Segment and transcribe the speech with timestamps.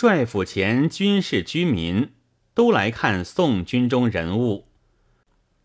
[0.00, 2.12] 帅府前军士居民
[2.54, 4.68] 都来看宋军中人物，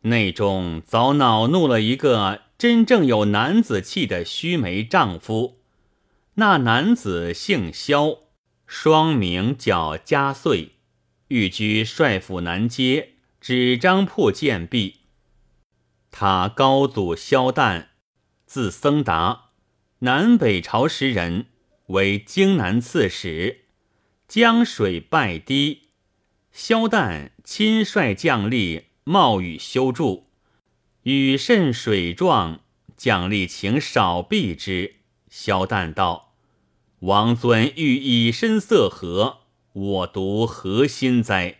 [0.01, 5.59] 内中早恼怒了一个真正有男子气的须眉丈夫。
[6.33, 8.21] 那男子姓萧，
[8.65, 10.71] 双名叫嘉穗，
[11.27, 13.09] 寓居帅府南街
[13.39, 15.01] 纸张铺建壁。
[16.09, 17.89] 他高祖萧旦，
[18.47, 19.51] 字僧达，
[19.99, 21.45] 南北朝时人，
[21.89, 23.59] 为荆南刺史。
[24.35, 25.89] 江水败堤，
[26.51, 30.25] 萧旦亲率将吏冒雨修筑，
[31.03, 32.61] 雨甚水壮，
[32.97, 34.95] 将吏请少避之。
[35.29, 36.33] 萧旦道。
[37.01, 39.41] 王尊欲以身色和，
[39.73, 41.59] 我独何心哉？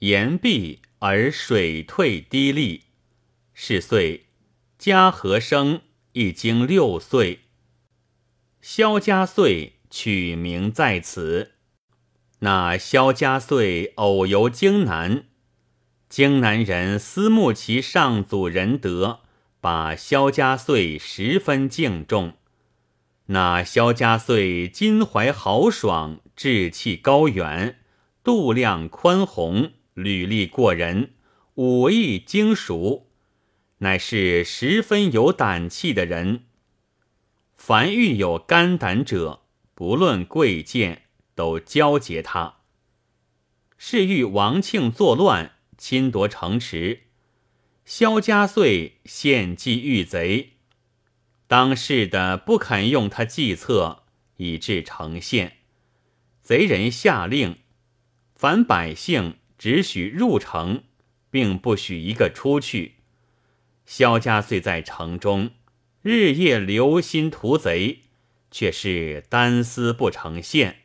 [0.00, 2.80] 言毕而水退滴沥。
[3.54, 4.26] 是岁，
[4.76, 5.82] 嘉禾生
[6.14, 7.42] 已经六岁。
[8.60, 11.52] 萧家岁取名在此。
[12.40, 15.24] 那萧家岁偶游荆南，
[16.08, 19.20] 荆南人思慕其上祖仁德，
[19.60, 22.34] 把萧家岁十分敬重。
[23.26, 27.80] 那萧家岁襟怀豪爽，志气高远，
[28.22, 31.10] 度量宽宏，履历过人，
[31.56, 33.08] 武艺精熟，
[33.78, 36.44] 乃是十分有胆气的人。
[37.56, 39.40] 凡遇有肝胆者，
[39.74, 41.02] 不论贵贱，
[41.38, 42.56] 都交结他。
[43.76, 47.02] 是欲王庆作乱，侵夺城池，
[47.84, 50.54] 萧家遂献计遇贼。
[51.46, 54.02] 当世的不肯用他计策，
[54.38, 55.58] 以致成县。
[56.42, 57.58] 贼人下令，
[58.34, 60.82] 凡百姓只许入城，
[61.30, 62.96] 并不许一个出去。
[63.86, 65.52] 萧家遂在城中，
[66.02, 68.00] 日夜留心屠贼，
[68.50, 70.80] 却是单丝不成线。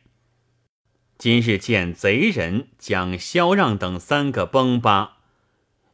[1.24, 5.20] 今日见贼人将萧让等三个崩巴，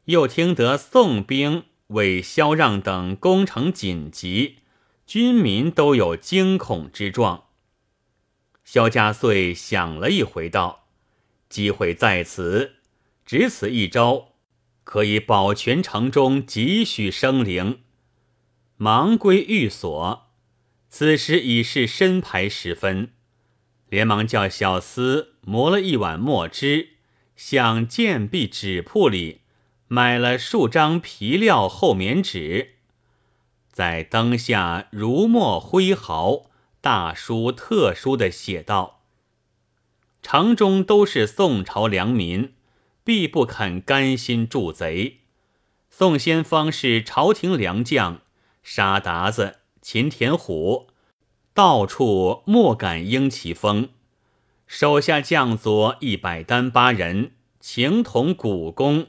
[0.07, 4.57] 又听得宋兵为萧让等攻城紧急。
[5.07, 7.45] 军民都有惊恐之状。
[8.65, 10.89] 萧家遂想了一回，道
[11.49, 12.79] ：“机会在此，
[13.25, 14.33] 只此一招，
[14.83, 17.79] 可以保全城中几许生灵。”
[18.77, 20.33] 忙归寓所，
[20.89, 23.13] 此时已是申牌时分，
[23.91, 26.91] 连忙叫小厮磨了一碗墨汁，
[27.37, 29.41] 向贱婢纸铺里
[29.89, 32.77] 买了数张皮料厚棉纸。
[33.73, 39.03] 在灯下如墨挥毫，大书特书的写道
[40.23, 42.55] ：“城中都是宋朝良民，
[43.03, 45.19] 必不肯甘心助贼。
[45.89, 48.21] 宋先锋是朝廷良将，
[48.63, 50.90] 沙达子、秦田虎，
[51.55, 53.89] 到处莫敢应其风。
[54.67, 59.07] 手下将佐一百单八人，情同古公。”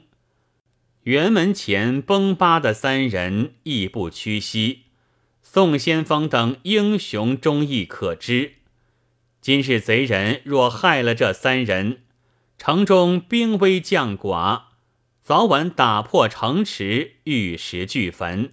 [1.04, 4.82] 辕门前崩巴的三人亦不屈膝，
[5.42, 8.52] 宋先锋等英雄忠义可知。
[9.40, 12.02] 今日贼人若害了这三人，
[12.56, 14.62] 城中兵危将寡，
[15.24, 18.52] 早晚打破城池，玉石俱焚。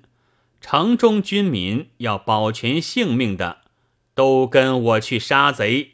[0.60, 3.60] 城中军民要保全性命的，
[4.20, 5.92] 都跟我去杀贼。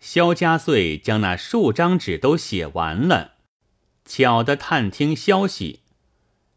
[0.00, 3.34] 萧家遂将那数张纸都写完了。
[4.04, 5.82] 巧的探听消息，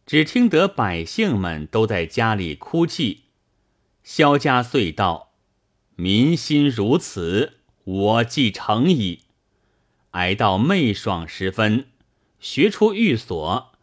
[0.04, 3.26] 只听得百姓们都在家里哭泣。
[4.04, 5.34] 萧家遂道
[5.96, 9.26] ：“民心如此，我既成矣。”
[10.18, 11.86] 挨到昧爽时分，
[12.40, 13.74] 学出寓所，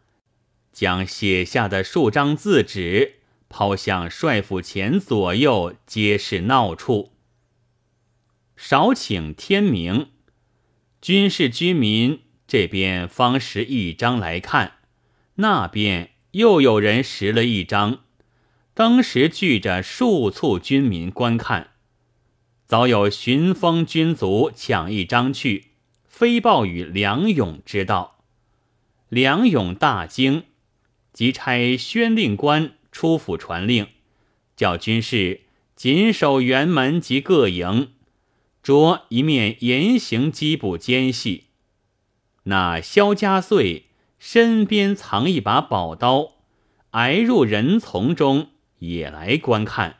[0.73, 3.21] 将写下的数张字纸
[3.55, 7.13] 抛向帅府前左右，皆是闹处。
[8.57, 10.09] 少请天明，
[11.01, 12.23] 军事居民。
[12.49, 14.79] 这边方拾一张来看，
[15.37, 18.01] 那边又有人拾了一张，
[18.75, 21.75] 当时聚着数簇军民观看。
[22.67, 25.67] 早有寻风军卒抢一张去，
[26.09, 28.25] 飞报与梁勇知道。
[29.09, 30.43] 梁勇大惊，
[31.13, 33.89] 即差宣令官出府传令，
[34.55, 35.41] 叫军士
[35.75, 37.91] 紧守辕门及各营，
[38.63, 41.49] 着一面严刑缉捕奸细。
[42.45, 43.87] 那萧家岁
[44.21, 46.35] 身边藏一把宝刀，
[46.93, 49.97] 挨入人丛中也来观看，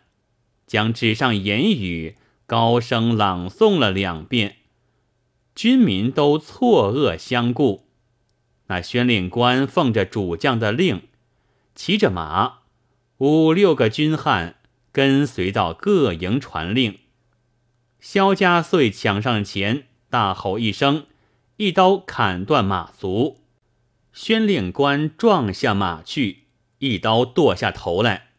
[0.65, 4.59] 将纸上言语高声朗诵了两遍，
[5.57, 7.89] 军民都错愕相顾。
[8.69, 11.03] 那宣令官奉着主将的令，
[11.75, 12.61] 骑着马，
[13.19, 14.57] 五六个军汉
[14.91, 16.99] 跟随到各营传令。
[18.01, 21.07] 萧家遂抢上前，大吼一声，
[21.57, 23.41] 一刀砍断马足。
[24.13, 26.45] 宣令官撞下马去，
[26.79, 28.31] 一刀剁下头来。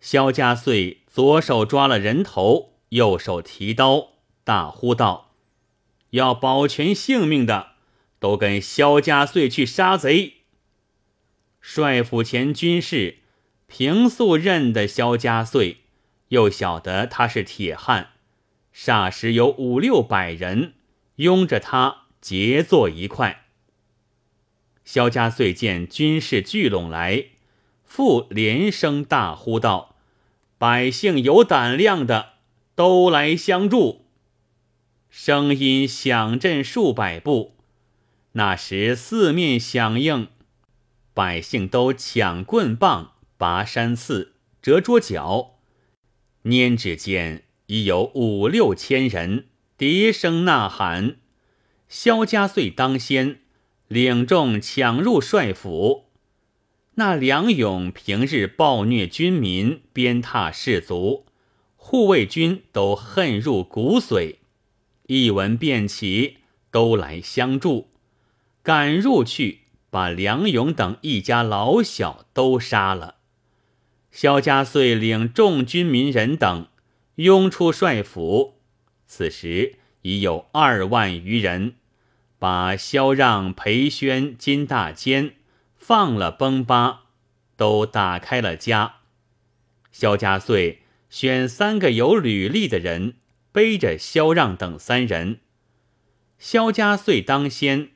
[0.00, 4.10] 萧家遂左手抓了人头，右手提刀，
[4.44, 5.32] 大呼道
[6.10, 7.72] ：“要保全性命的，
[8.18, 10.34] 都跟萧家遂去杀贼！”
[11.60, 13.18] 帅府前军士
[13.66, 15.78] 平素认得萧家穗，
[16.28, 18.10] 又晓得他是铁汉。
[18.74, 20.74] 霎时有五六百人
[21.16, 23.44] 拥着他结坐一块。
[24.84, 27.26] 萧家穗见军士聚拢来，
[27.84, 29.96] 复连声大呼道
[30.58, 32.34] ：“百姓有胆量的，
[32.74, 34.04] 都来相助！”
[35.10, 37.56] 声音响震数百步。
[38.32, 40.28] 那时四面响应，
[41.14, 45.56] 百姓都抢棍棒、拔山刺、折桌角，
[46.44, 47.42] 拈指间。
[47.68, 49.46] 已有五六千人，
[49.76, 51.16] 笛声呐喊。
[51.88, 53.40] 萧家遂当先，
[53.88, 56.04] 领众抢入帅府。
[56.94, 61.26] 那梁勇平日暴虐军民，鞭挞士卒，
[61.74, 64.36] 护卫军都恨入骨髓。
[65.08, 66.36] 一闻便起，
[66.70, 67.88] 都来相助，
[68.62, 73.15] 赶入去，把梁勇等一家老小都杀了。
[74.16, 76.68] 萧家遂领众军民人等。
[77.16, 78.54] 拥出帅府，
[79.06, 81.74] 此时已有二万余人，
[82.38, 85.34] 把萧让、裴宣、金大坚
[85.76, 87.02] 放了崩巴，
[87.58, 89.00] 都打开了家。
[89.92, 90.80] 萧家遂
[91.10, 93.16] 选三个有履历的人，
[93.52, 95.40] 背着萧让等三人。
[96.38, 97.90] 萧家遂当先，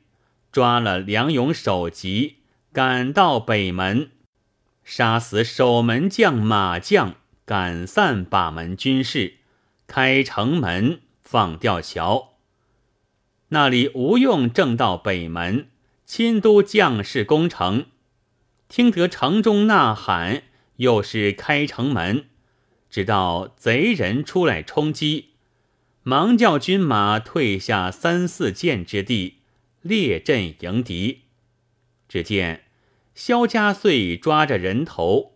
[0.51, 2.37] 抓了梁勇首级，
[2.71, 4.11] 赶到北门，
[4.83, 7.15] 杀死守门将马将。
[7.43, 9.33] 赶散把门军士，
[9.85, 12.35] 开城门放吊桥。
[13.49, 15.67] 那里吴用正到北门，
[16.05, 17.87] 亲督将士攻城，
[18.69, 20.43] 听得城中呐喊，
[20.77, 22.27] 又是开城门，
[22.89, 25.31] 直到贼人出来冲击，
[26.03, 29.39] 忙叫军马退下三四箭之地，
[29.81, 31.23] 列阵迎敌。
[32.07, 32.65] 只见
[33.23, 35.33] 萧家遂抓着人头。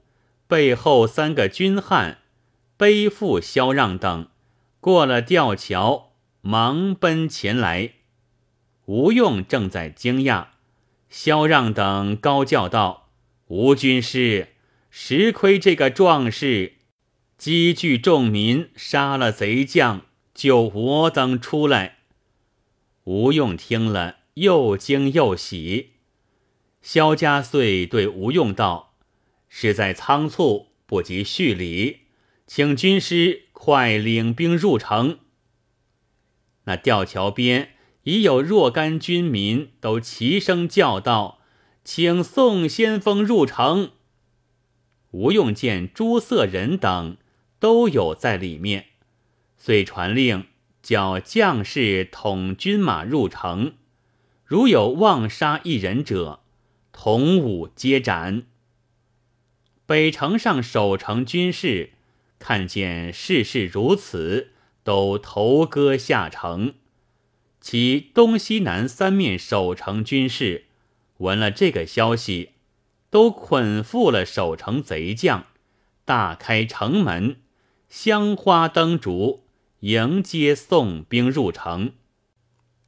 [0.47, 2.17] 背后三个军汉
[2.77, 4.27] 背负萧让等，
[4.79, 7.91] 过了吊桥，忙奔前来。
[8.85, 10.47] 吴用正在惊讶，
[11.09, 13.11] 萧让等高叫道
[13.49, 14.47] ：“吴军师，
[14.89, 16.77] 实亏这个壮士，
[17.37, 20.01] 积聚众民，杀了贼将，
[20.33, 21.97] 救我等出来。”
[23.05, 25.91] 吴用听了，又惊又喜。
[26.85, 28.93] 萧家遂对吴用道。
[29.49, 32.01] 实在仓促，不及叙礼，
[32.45, 35.17] 请军师快领兵入城。
[36.65, 37.71] 那吊桥边
[38.03, 41.39] 已有若干军民都齐声叫道
[41.83, 43.93] ：“请宋先锋入城。”
[45.09, 47.17] 吴用见诸色人等
[47.57, 48.89] 都有在里面，
[49.57, 50.45] 遂传令
[50.83, 53.73] 叫将士统军马入城，
[54.45, 56.41] 如有妄杀一人者，
[56.97, 58.43] 同武皆斩。
[59.85, 61.91] 北城上守城军士
[62.39, 66.75] 看见事事如此，都投戈下城。
[67.59, 70.67] 其东西南三面守城军士
[71.17, 72.51] 闻了这个消息，
[73.09, 75.47] 都捆缚了守城贼将，
[76.05, 77.41] 大开城门，
[77.89, 79.43] 香花灯烛
[79.81, 81.91] 迎接宋兵入城。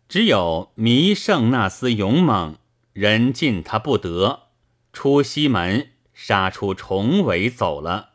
[0.07, 2.57] 只有弥胜那厮勇猛，
[2.97, 4.47] 人进他不得，
[4.91, 5.91] 出西门。
[6.15, 8.13] 杀出重围走了。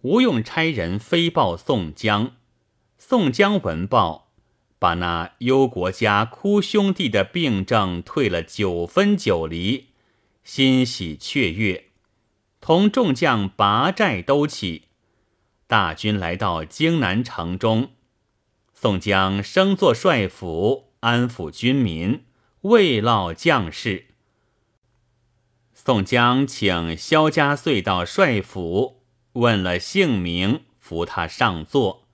[0.00, 2.36] 吴用差人飞报宋江，
[2.96, 4.32] 宋江闻报，
[4.78, 9.88] 把那忧国家哭兄弟的病症退了九分九厘，
[10.42, 11.90] 欣喜雀跃，
[12.62, 14.84] 同众将拔寨都起。
[15.66, 17.90] 大军来到荆南城中，
[18.72, 22.24] 宋江升作帅府，安抚军民，
[22.64, 24.06] 慰劳将士。
[25.74, 29.02] 宋江请萧家遂到帅府，
[29.34, 32.06] 问了姓名，扶他上座。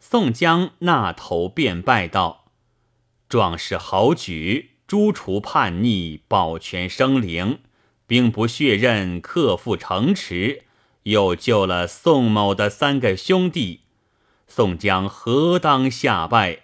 [0.00, 2.46] 宋江那头便拜道
[3.28, 7.58] ：“壮士豪举，诛除叛逆，保全生灵，
[8.06, 10.62] 兵不血刃，克复城池，
[11.02, 13.82] 又救了宋某的三个兄弟，
[14.48, 16.60] 宋江何当下拜？”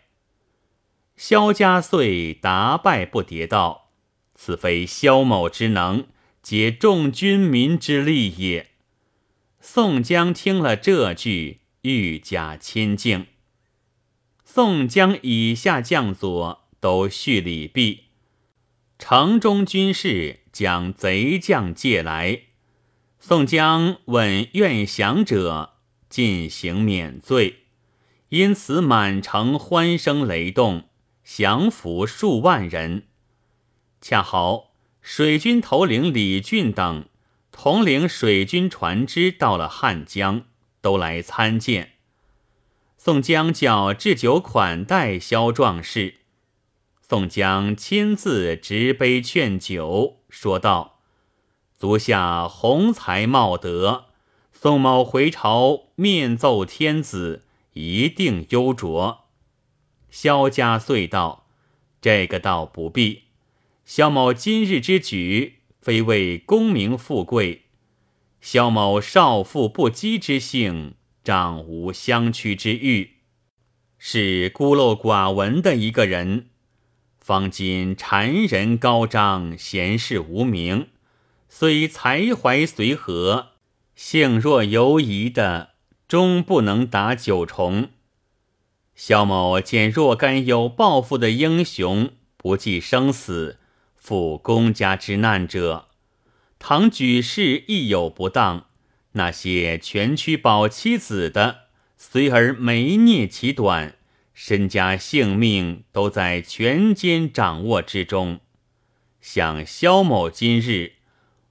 [1.22, 3.90] 萧家遂答拜不迭道
[4.34, 6.06] ：“此非萧某之能。”
[6.42, 8.70] 皆众军民之力也。
[9.60, 13.26] 宋江听了这句，愈加亲近。
[14.46, 18.04] 宋江以下将佐都叙礼毕，
[18.98, 22.44] 城中军士将贼将借来。
[23.18, 25.74] 宋江问愿降者，
[26.08, 27.64] 进行免罪，
[28.30, 30.84] 因此满城欢声雷动，
[31.32, 33.04] 降服数万人。
[34.00, 37.06] 恰好水军头领李俊等
[37.52, 40.42] 统领水军船只到了汉江，
[40.80, 41.92] 都来参见。
[42.98, 46.16] 宋江叫置酒款待萧壮士，
[47.00, 50.98] 宋江亲自执杯劝酒，说道
[51.78, 54.06] ：“足下宏才茂德，
[54.52, 57.44] 宋某回朝面奏天子，
[57.74, 59.19] 一定优卓。”
[60.10, 61.46] 萧家遂道
[62.00, 63.24] ：“这个倒不必。
[63.84, 67.62] 萧某今日之举，非为功名富贵，
[68.40, 73.18] 萧某少妇不羁之性。”长无相屈之欲，
[73.98, 76.46] 是孤陋寡闻的一个人。
[77.20, 80.88] 方今谗人高张，闲事无名，
[81.50, 83.50] 虽才怀随和，
[83.94, 85.74] 性若游移的，
[86.08, 87.90] 终不能达九重。
[89.02, 93.58] 萧某见若干有抱负的英雄，不计生死，
[93.96, 95.86] 赴公家之难者，
[96.58, 98.66] 倘举事亦有不当。
[99.12, 101.60] 那些全躯保妻子的，
[101.96, 103.96] 虽而没孽其短，
[104.34, 108.40] 身家性命都在权奸掌握之中。
[109.22, 110.96] 想萧某今日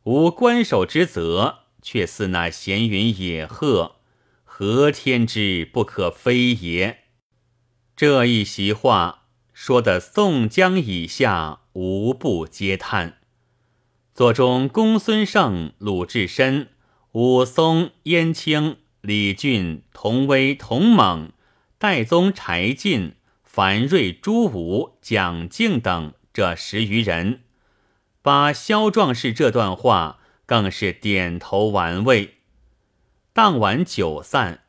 [0.03, 3.95] 无官守之责，却似那闲云野鹤，
[4.43, 6.98] 何天之不可非也？
[7.99, 13.17] 这一席话说的，宋江以下无不嗟叹。
[14.15, 16.69] 座中公孙胜、鲁智深。
[17.11, 21.33] 武松、燕青、李俊、童威、童猛、
[21.77, 27.41] 戴宗、柴进、樊瑞、朱武、蒋敬等这十余人，
[28.21, 32.35] 把萧壮士这段话更是点头玩味。
[33.33, 34.61] 当晚酒散，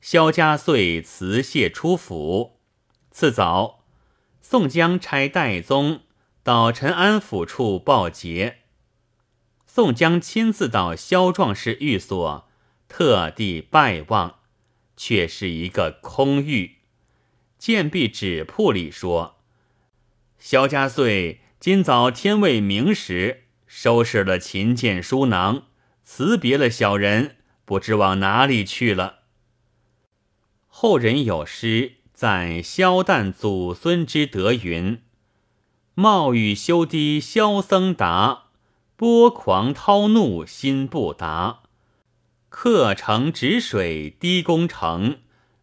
[0.00, 2.57] 萧家遂辞谢出府。
[3.20, 3.82] 次早，
[4.40, 6.02] 宋江差戴宗
[6.44, 8.58] 到陈安府处报捷。
[9.66, 12.48] 宋江亲自到萧壮士寓所，
[12.86, 14.38] 特地拜望，
[14.96, 16.76] 却是一个空寓。
[17.58, 19.40] 见壁纸铺里说
[20.38, 25.64] ：“萧家岁今早天未明时，收拾了琴剑书囊，
[26.04, 29.22] 辞别了小人，不知往哪里去了。”
[30.70, 35.00] 后人有诗赞萧旦祖孙之德云
[35.94, 38.46] ：“冒雨修堤萧僧达。”
[38.98, 41.60] 波狂涛怒心不达，
[42.48, 45.18] 客城止水堤功成。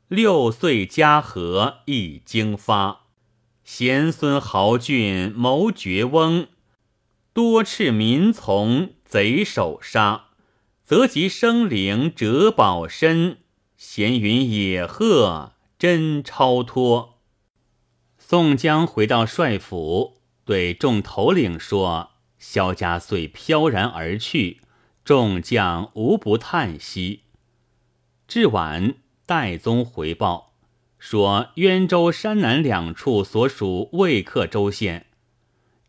[0.08, 3.02] 六岁嘉禾一经发，
[3.66, 6.48] 贤孙豪俊谋绝翁。
[7.34, 10.28] 多斥民从贼首杀，
[10.86, 13.40] 则及生灵折宝身。
[13.76, 17.20] 闲云野鹤真超脱。
[18.17, 22.12] 宋江回到帅府，对众头领说。
[22.38, 24.62] 萧家遂飘然而去，
[25.03, 27.24] 众将无不叹息。
[28.27, 30.53] 至晚，戴宗回报
[31.00, 35.08] 说，渊州、山南两处所属魏克州县，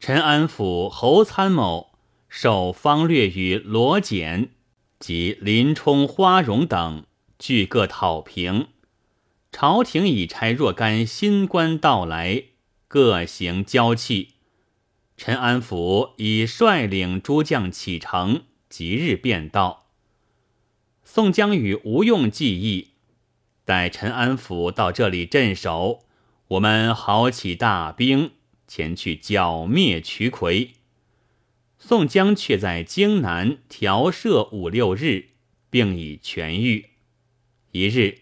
[0.01, 1.91] 陈安府侯参谋
[2.29, 4.51] 受方略与罗简
[4.99, 7.05] 及林冲、花荣等，
[7.39, 8.69] 俱各讨平。
[9.51, 12.45] 朝廷已差若干新官到来，
[12.89, 14.35] 各行交契。
[15.17, 19.87] 陈安府已率领诸将启程，即日便到。
[21.03, 22.91] 宋江与吴用计议，
[23.65, 26.05] 待陈安府到这里镇守，
[26.49, 28.33] 我们好起大兵
[28.69, 30.73] 前去剿灭瞿魁。
[31.79, 35.31] 宋江却在京南调摄五六日，
[35.71, 36.91] 并已痊愈。
[37.71, 38.19] 一日，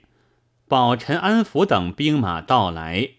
[0.75, 3.11] 保陈安府等兵马到来，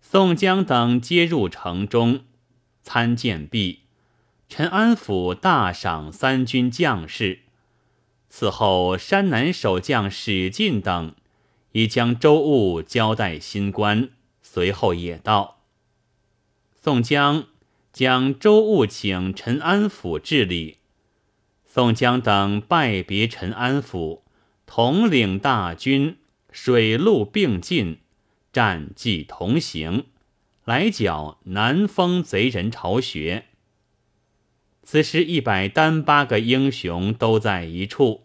[0.00, 2.24] 宋江等皆入城中。
[2.82, 3.82] 参见毕，
[4.48, 7.42] 陈安府大赏三军将士。
[8.28, 11.14] 此后，山南守将史进等
[11.70, 14.08] 已将周务交代新官，
[14.42, 15.60] 随后也到。
[16.82, 17.44] 宋江
[17.92, 20.78] 将周务请陈安府治理，
[21.64, 24.24] 宋江等拜别陈安府，
[24.66, 26.18] 统领大军，
[26.60, 28.00] 水陆并进，
[28.52, 30.06] 战绩同行。
[30.64, 33.44] 来剿南丰贼人巢穴。
[34.82, 38.24] 此时一百单八个英雄都在一处，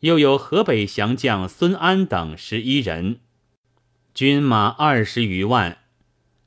[0.00, 3.18] 又有河北降将孙安等十一人，
[4.14, 5.78] 军马二十余万，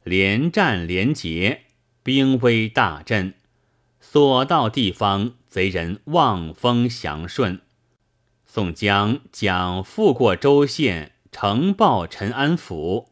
[0.03, 1.63] 连战连捷，
[2.01, 3.33] 兵威大振。
[3.99, 7.59] 所到地方，贼人望风祥顺。
[8.51, 13.09] 宋江将赴过州县，呈报陈安府。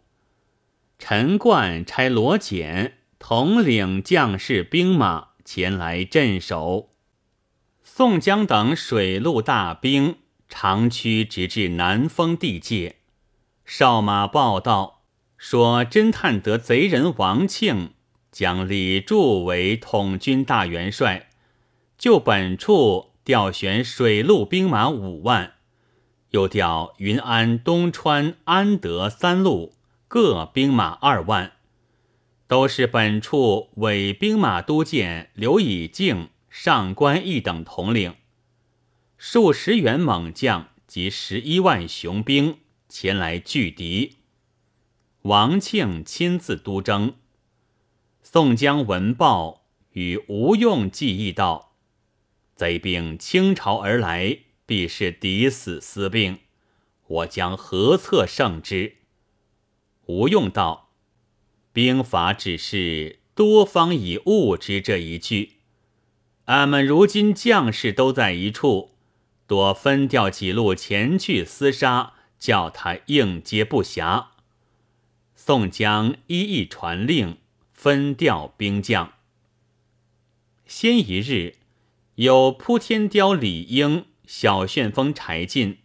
[0.97, 6.89] 陈冠差罗简统领将士兵马前来镇守。
[7.83, 10.15] 宋江等水陆大兵
[10.49, 12.95] 长驱直至南丰地界。
[13.63, 15.03] 哨马报道
[15.37, 17.91] 说，侦探得贼人王庆
[18.31, 21.29] 将李柱为统军大元帅，
[21.95, 25.55] 就本处调选水陆兵马五万，
[26.29, 29.73] 又调云安、东川、安德三路
[30.07, 31.51] 各兵马二万，
[32.47, 38.15] 都是本处伪兵马都监刘以敬、上官一等统领，
[39.17, 42.59] 数十员猛将及十一万雄兵。
[42.87, 44.19] 前来拒敌，
[45.23, 47.15] 王庆亲自督征。
[48.23, 51.66] 宋江闻报，与吴用计议道
[52.57, 56.39] ：“贼兵倾巢而来，必是敌死私病，
[57.07, 58.97] 我将何策胜之？”
[60.07, 60.89] 吴用道
[61.71, 65.53] ：“兵法只是多方以物之这一句，
[66.45, 68.95] 俺们如今将士都在一处，
[69.45, 74.27] 多分调几路前去厮杀。”叫他应接不暇。
[75.35, 77.39] 宋江一一传令，
[77.73, 79.13] 分调兵将。
[80.67, 81.55] 先一日，
[82.17, 85.77] 有扑天雕李应、小旋风柴进，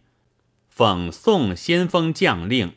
[0.67, 2.73] 奉宋先锋将令，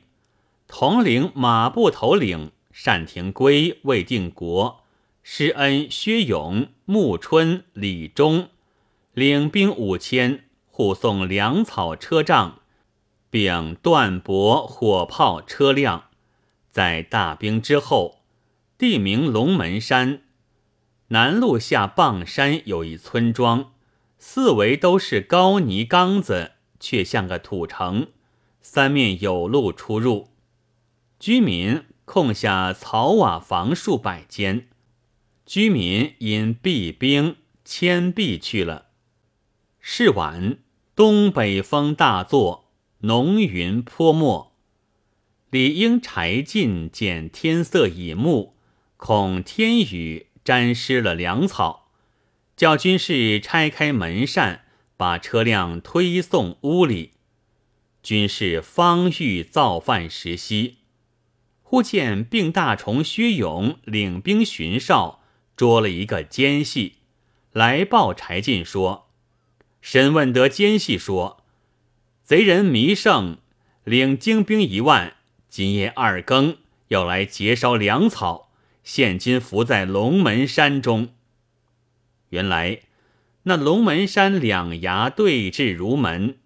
[0.69, 2.53] 统领马步头领
[2.85, 4.85] 单廷圭、魏定国、
[5.23, 8.49] 施恩、薛勇、穆春、李忠，
[9.15, 12.61] 领兵五千，护送粮草车仗。
[13.29, 16.05] 并断驳火炮车辆，
[16.71, 18.21] 在大兵之后，
[18.79, 20.23] 地名龙门山，
[21.09, 23.73] 南路下傍山有一村庄，
[24.19, 28.09] 四围都是高泥缸子，却像个土城，
[28.61, 30.29] 三面有路出入，
[31.19, 34.69] 居民空下草瓦房数百间，
[35.45, 38.87] 居民因避兵迁避去了。
[39.81, 40.59] 是晚，
[40.95, 42.65] 东北风大作。
[43.01, 44.57] 浓云泼墨，
[45.51, 48.55] 理应柴进见天色已暮，
[48.97, 51.89] 恐天雨沾湿了粮草，
[52.57, 54.63] 叫军士拆开门扇，
[54.97, 57.15] 把车辆推送屋里。
[58.01, 60.77] 军士方欲造饭食息，
[61.65, 65.21] 忽见病大虫薛勇领兵巡哨，
[65.57, 66.99] 捉了一个奸细，
[67.51, 69.09] 来报柴进说
[69.83, 71.43] ：“审问得奸细说。”
[72.23, 73.39] 贼人弥胜
[73.83, 75.15] 领精兵一万，
[75.49, 78.46] 今夜二更要来劫烧粮草，
[78.87, 81.09] 现今伏在龙门山中。
[82.29, 82.83] 原来
[83.43, 86.39] 那龙门山两崖对峙如门，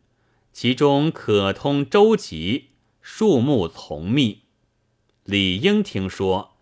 [0.51, 2.65] 其中可通舟楫，
[3.03, 4.45] 树木丛密。
[5.25, 6.57] 李应听说，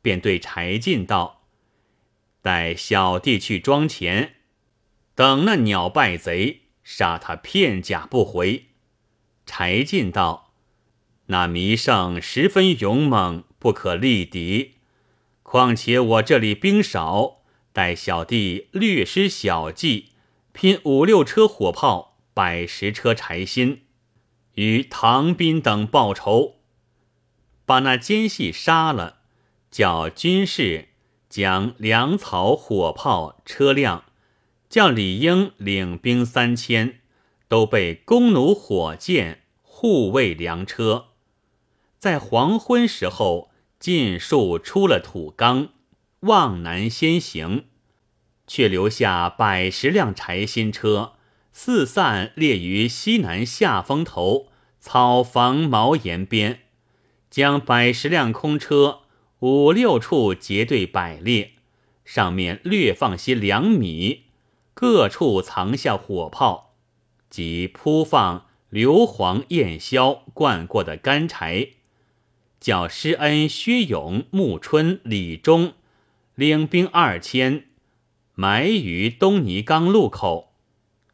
[0.00, 1.48] 便对柴进道
[2.40, 4.36] ：“带小弟去庄前，
[5.16, 8.66] 等那鸟败贼。”杀他片甲不回。
[9.46, 10.52] 柴进道
[11.26, 14.73] ：“那弥胜十分勇猛，不可力敌。
[15.54, 20.08] 况且我这里兵少，待小弟略施小计，
[20.52, 23.82] 拼五六车火炮，百十车柴薪，
[24.54, 26.56] 与唐斌等报仇，
[27.64, 29.18] 把那奸细杀了，
[29.70, 30.88] 叫军士
[31.28, 34.06] 将粮草、火炮、车辆。”
[34.68, 36.98] 叫李应领兵三千，
[37.46, 41.10] 都被弓弩火箭护卫粮车。
[42.00, 43.52] 在黄昏时候，
[43.84, 45.68] 尽数出了土冈，
[46.20, 47.66] 望南先行，
[48.46, 51.16] 却留下百十辆柴薪车，
[51.52, 54.48] 四散列于西南下风头
[54.80, 56.60] 草房茅檐边，
[57.28, 59.00] 将百十辆空车
[59.40, 61.50] 五六处结队摆列，
[62.06, 64.22] 上面略放些粮米。
[64.72, 66.74] 各处藏下火炮，
[67.28, 71.68] 及铺放硫磺焰硝灌过的干柴，
[72.64, 75.74] 叫施恩、薛勇、穆春、李忠
[76.34, 77.64] 领兵二千，
[78.34, 80.54] 埋于东泥冈路口；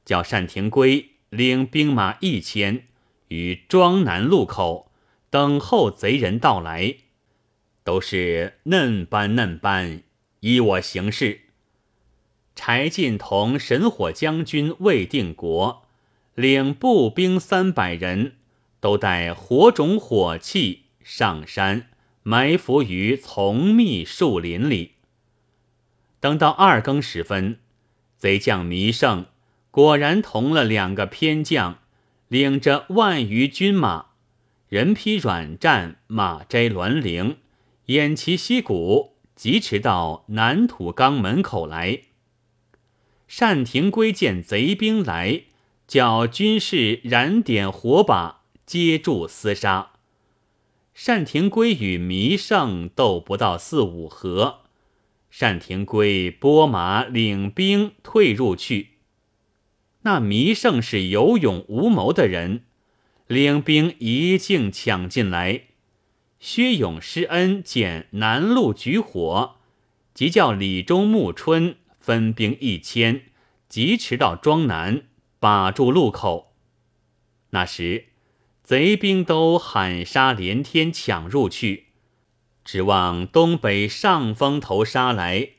[0.05, 2.87] 叫单廷圭领兵马一千，
[3.27, 4.93] 于庄南路口
[5.29, 6.99] 等候贼人到来。
[7.83, 10.05] 都是嫩班嫩班，
[10.39, 11.41] 依我行事。
[12.55, 15.83] 柴进同神火将军魏定国
[16.37, 18.37] 领步兵三百人，
[18.79, 20.80] 都带火种火器，
[21.13, 21.89] 上山，
[22.23, 24.93] 埋伏于丛密树林里。
[26.21, 27.59] 等到二更时分，
[28.17, 29.27] 贼将弥胜
[29.73, 31.81] 果然同了两个偏将，
[32.29, 34.11] 领着万余军马，
[34.69, 37.39] 人披软战，马摘銮铃，
[37.87, 42.03] 偃旗息鼓，疾驰到南土冈门口来。
[43.27, 45.43] 单廷圭见贼兵来，
[45.89, 49.90] 叫军士燃点火把，接住厮杀。
[51.03, 54.61] 单廷圭与弥胜斗不到四五合。
[55.37, 58.91] 单廷圭拨马领兵退入去。
[60.03, 62.65] 那弥胜是有勇无谋的人，
[63.27, 65.63] 领兵一径抢进来。
[66.39, 69.57] 薛勇、施恩见南路举火，
[70.13, 73.23] 即叫李忠、穆春分兵一千，
[73.69, 75.05] 疾驰到庄南，
[75.39, 76.53] 把住路口。
[77.51, 78.07] 那时
[78.71, 81.87] 贼兵都喊杀连天，抢入去。
[82.65, 85.55] 指望东北上风头杀来，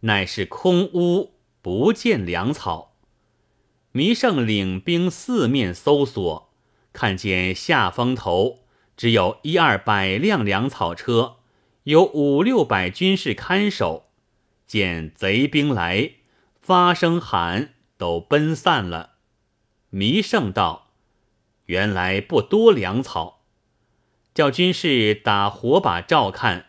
[0.00, 2.96] 乃是空屋，不见粮草。
[3.92, 6.50] 弥胜领兵四面搜索，
[6.92, 8.64] 看见下风头
[8.96, 11.36] 只有一二百辆粮草车，
[11.84, 14.08] 有五六百军士看守。
[14.66, 16.14] 见贼兵来，
[16.60, 19.10] 发声喊，都奔散了。
[19.90, 20.85] 弥胜道
[21.66, 23.44] ：“原来不多粮草。”
[24.34, 26.66] 叫军士打火把照看，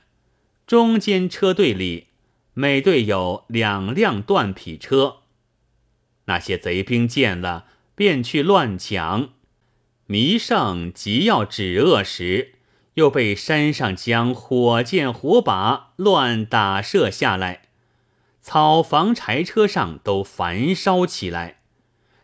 [0.66, 2.08] 中间车队里
[2.54, 5.18] 每队有两辆断匹车。
[6.26, 9.30] 那些贼兵见了，便去乱抢。
[10.06, 12.54] 弥胜急要止恶时，
[12.94, 17.64] 又被山上将火箭火把乱打射下来，
[18.42, 21.58] 草房柴车上都焚烧起来。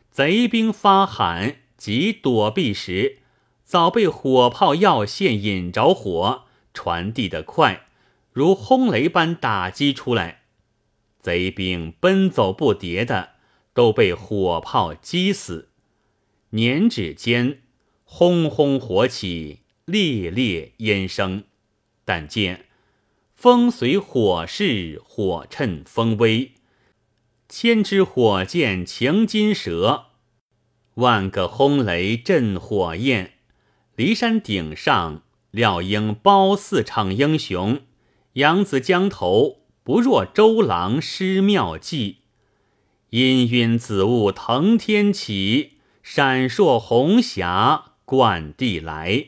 [0.10, 3.18] 贼兵发喊，即躲避时。
[3.66, 7.88] 早被火炮药线引着火，传递得快，
[8.32, 10.44] 如轰雷般打击出来。
[11.20, 13.32] 贼兵奔走不迭的，
[13.74, 15.68] 都被火炮击死。
[16.52, 17.60] 年指间，
[18.06, 21.44] 轰轰火起，烈烈烟生。
[22.06, 22.68] 但见
[23.36, 26.54] 风随火势，火趁风威，
[27.50, 30.06] 千支火箭擎金蛇，
[30.96, 33.34] 万个轰雷震火焰。
[33.96, 37.82] 骊山顶上，料应褒四场英雄，
[38.34, 42.18] 扬子江头不若周郎施妙计。
[43.12, 49.28] 氤氲紫雾腾天起，闪烁红霞贯地来。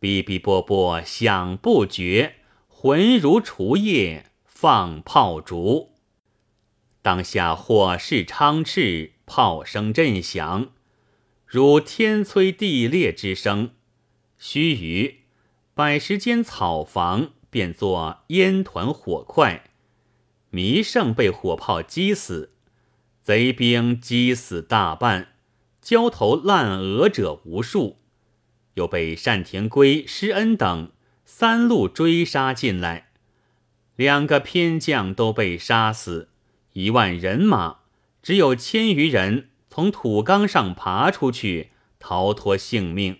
[0.00, 2.34] 哔哔啵啵响不绝，
[2.66, 5.92] 浑如除夜放炮竹。
[7.00, 10.70] 当下火势昌炽，炮声震响，
[11.54, 13.70] 如天摧地裂之声。
[14.38, 15.14] 须臾，
[15.72, 19.70] 百十间草房变作烟团火块，
[20.50, 22.54] 弥胜被火炮击死，
[23.22, 25.28] 贼兵击死大半，
[25.80, 27.98] 焦头烂额者无数，
[28.74, 30.90] 又被单廷圭、施恩等
[31.24, 33.12] 三路追杀进来，
[33.94, 36.30] 两个偏将都被杀死，
[36.72, 37.82] 一万人马
[38.20, 43.18] 只有千余人从土冈上爬出去，逃脱性命。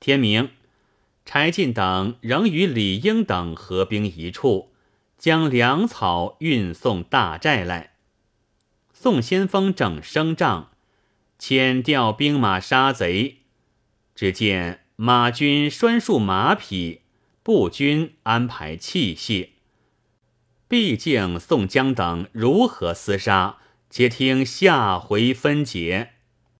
[0.00, 0.48] 天明，
[1.26, 4.72] 柴进等仍与李应等合兵一处，
[5.18, 7.96] 将粮草运送大寨来。
[8.94, 10.70] 宋先锋正升帐，
[11.38, 13.40] 遣调兵马杀贼。
[14.14, 17.02] 只见马军拴束马匹，
[17.42, 19.50] 步军安排器械。
[20.66, 23.58] 毕竟宋江等如何厮杀，
[23.92, 26.11] 且听下回分解。